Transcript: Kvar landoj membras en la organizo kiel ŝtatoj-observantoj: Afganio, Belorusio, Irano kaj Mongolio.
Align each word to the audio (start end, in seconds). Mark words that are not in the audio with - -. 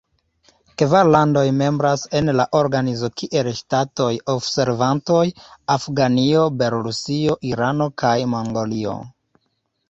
Kvar 0.81 1.09
landoj 1.15 1.41
membras 1.57 2.05
en 2.19 2.31
la 2.39 2.45
organizo 2.59 3.09
kiel 3.21 3.49
ŝtatoj-observantoj: 3.59 5.21
Afganio, 5.75 6.47
Belorusio, 6.63 7.37
Irano 7.53 7.89
kaj 8.05 8.17
Mongolio. 8.35 8.99